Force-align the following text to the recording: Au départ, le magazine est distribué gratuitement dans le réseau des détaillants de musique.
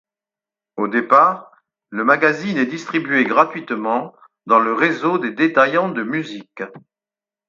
Au 0.77 0.87
départ, 0.87 1.51
le 1.91 2.03
magazine 2.03 2.57
est 2.57 2.65
distribué 2.65 3.23
gratuitement 3.23 4.15
dans 4.47 4.57
le 4.57 4.73
réseau 4.73 5.19
des 5.19 5.29
détaillants 5.29 5.89
de 5.89 6.01
musique. 6.01 6.63